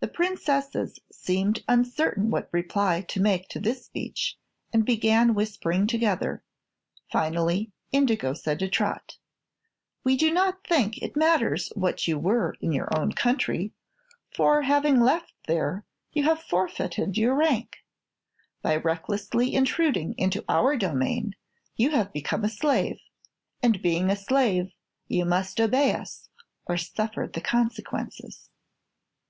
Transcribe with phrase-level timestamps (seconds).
[0.00, 4.36] The Princesses seemed uncertain what reply to make to this speech
[4.74, 6.44] and began whispering together.
[7.10, 9.16] Finally Indigo said to Trot:
[10.04, 13.72] "We do not think it matters what you were in your own country,
[14.36, 17.78] for having left there you have forfeited your rank.
[18.60, 21.34] By recklessly intruding into our domain
[21.74, 22.98] you have become a slave,
[23.62, 24.72] and being a slave
[25.06, 26.28] you must obey us
[26.66, 28.50] or suffer the consequences."